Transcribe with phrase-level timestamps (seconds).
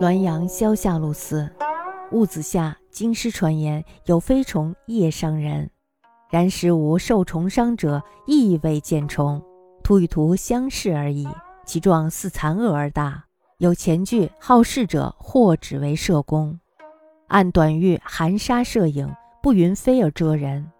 [0.00, 1.48] 滦阳萧下路寺，
[2.10, 5.70] 戊子下，京师传言有飞虫夜伤人，
[6.28, 9.40] 然实无受虫伤者，亦未见虫，
[9.84, 11.28] 突与图相似而已。
[11.64, 13.24] 其状似蚕蛾而大。
[13.58, 16.58] 有前句好事者，或指为射工，
[17.28, 19.08] 按短玉含沙射影，
[19.40, 20.72] 不云飞而遮人。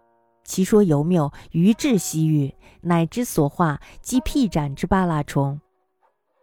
[0.42, 5.60] 其说尤谬，于至西域，乃之所化，即辟展之巴拉虫。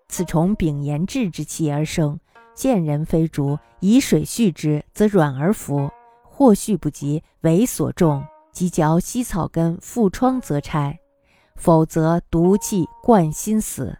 [0.07, 2.17] 此虫秉炎质之气而生。
[2.59, 5.89] 见人非竹，以水蓄之，则软而浮；
[6.23, 10.99] 或蓄不及，为所重，即嚼西草根，复疮则拆，
[11.55, 13.97] 否则毒气灌心死。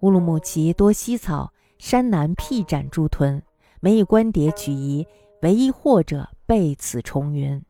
[0.00, 3.42] 乌鲁木齐多西草，山南辟展诸屯，
[3.80, 5.06] 每以官蝶取疑，
[5.40, 7.64] 唯一获者备此重云。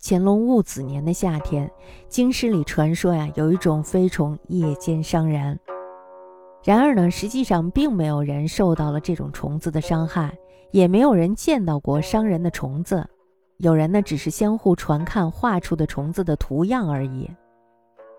[0.00, 1.68] 乾隆戊子年的夏天，
[2.08, 5.58] 京师里传说呀，有一种飞虫夜间伤人。
[6.64, 10.36] 然而呢，实际上并没有人受到了这种虫子的伤害，
[10.70, 13.06] 也没有人见到过伤人的虫子。
[13.58, 17.30] 有人呢，只是相互传看画出的虫子的图样而已。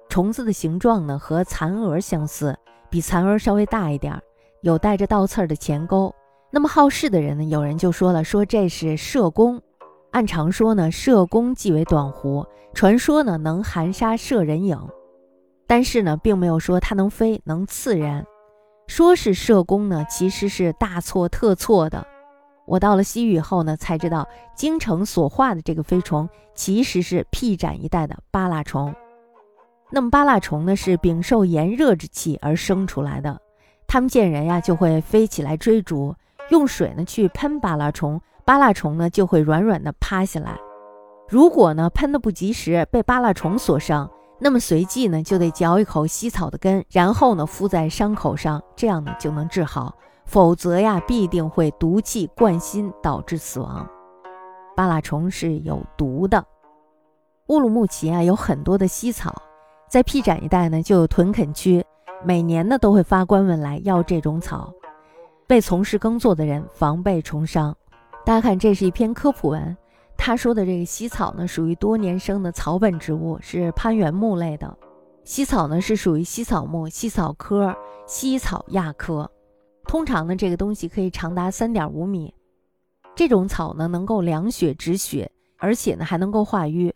[0.09, 2.58] 虫子的形状呢，和蚕蛾相似，
[2.89, 4.22] 比蚕蛾稍微大一点儿，
[4.63, 6.13] 有带着倒刺的前钩。
[6.50, 9.61] 那么好事的人呢，有人就说了，说这是射弓。
[10.11, 14.80] 按常说呢，射弓即为短弧，传说呢能含沙射人影。
[15.67, 18.25] 但是呢，并没有说它能飞能刺人，
[18.89, 22.03] 说是社工呢，其实是大错特错的。
[22.65, 28.93] 我到了西域以后呢，才知道京城所画的这个飞虫其实是辟展一带的巴蜡虫。
[29.91, 33.39] 那么巴蜡虫呢，是禀受炎热之气而生出来的，
[33.85, 36.15] 它们见人呀就会飞起来追逐，
[36.49, 40.57] 用水呢去喷巴蜡虫，巴蜡虫呢就会软软的趴下来。
[41.27, 44.09] 如果呢喷的不及时，被巴蜡虫所伤。
[44.41, 49.93] 那么随即呢，就得嚼一口西草的根，然后呢敷在伤口上，这样呢就能治好。
[50.25, 53.87] 否则呀，必定会毒气灌心，导致死亡。
[54.75, 56.45] 巴拉虫是有毒的。
[57.47, 59.33] 乌鲁木齐啊，有很多的西草，
[59.89, 61.83] 在 P 展一带呢，就有屯垦区，
[62.23, 64.72] 每年呢都会发官文来要这种草，
[65.49, 67.75] 为从事耕作的人防备虫伤。
[68.23, 69.75] 大家看，这是一篇科普文。
[70.22, 74.78] 他说的这个茜草呢，属于多年生的草本植物，是攀援木类的。
[75.24, 77.74] 茜草呢是属于茜草木、茜草科
[78.06, 79.31] 茜草亚科。
[79.85, 82.31] 通常呢，这个东西可以长达三点五米。
[83.16, 86.94] 这种草呢，能够凉血止血，而且呢还能够化瘀。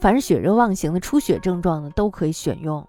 [0.00, 2.84] 凡是血热妄行的出血症状呢，都可以选用。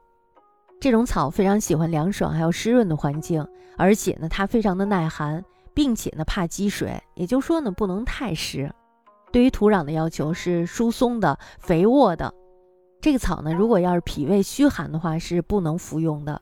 [0.80, 3.46] 这种草非常喜欢凉爽还有湿润的环境，
[3.78, 5.44] 而且呢它非常的耐寒，
[5.74, 8.74] 并且呢怕积水，也就是说呢不能太湿。
[9.34, 12.32] 对于土壤的要求是疏松的、肥沃的。
[13.02, 16.40] 这个草呢，如果要是脾胃虚寒的话，是不能服用的。